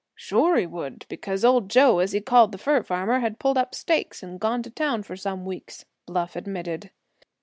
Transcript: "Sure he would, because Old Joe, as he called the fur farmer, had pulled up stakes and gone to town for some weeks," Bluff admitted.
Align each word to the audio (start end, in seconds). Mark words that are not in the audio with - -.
"Sure 0.15 0.55
he 0.57 0.65
would, 0.65 1.05
because 1.09 1.45
Old 1.45 1.69
Joe, 1.69 1.99
as 1.99 2.11
he 2.11 2.21
called 2.21 2.51
the 2.51 2.57
fur 2.57 2.81
farmer, 2.81 3.19
had 3.19 3.37
pulled 3.37 3.55
up 3.55 3.75
stakes 3.75 4.23
and 4.23 4.39
gone 4.39 4.63
to 4.63 4.71
town 4.71 5.03
for 5.03 5.15
some 5.15 5.45
weeks," 5.45 5.85
Bluff 6.07 6.35
admitted. 6.35 6.89